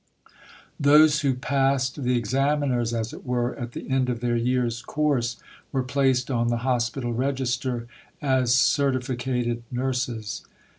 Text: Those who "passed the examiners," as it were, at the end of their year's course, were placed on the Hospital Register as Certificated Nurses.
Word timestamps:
Those 0.79 1.19
who 1.21 1.35
"passed 1.35 2.01
the 2.01 2.17
examiners," 2.17 2.91
as 2.91 3.13
it 3.13 3.23
were, 3.23 3.55
at 3.57 3.73
the 3.73 3.87
end 3.87 4.09
of 4.09 4.19
their 4.19 4.35
year's 4.35 4.81
course, 4.81 5.37
were 5.71 5.83
placed 5.83 6.31
on 6.31 6.47
the 6.47 6.57
Hospital 6.65 7.13
Register 7.13 7.85
as 8.19 8.55
Certificated 8.55 9.61
Nurses. 9.69 10.43